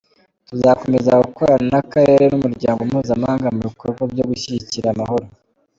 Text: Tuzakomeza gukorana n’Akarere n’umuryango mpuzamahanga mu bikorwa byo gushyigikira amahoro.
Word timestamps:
Tuzakomeza 0.47 1.13
gukorana 1.25 1.65
n’Akarere 1.71 2.23
n’umuryango 2.27 2.79
mpuzamahanga 2.89 3.47
mu 3.55 3.61
bikorwa 3.67 4.01
byo 4.11 4.23
gushyigikira 4.29 4.87
amahoro. 4.91 5.25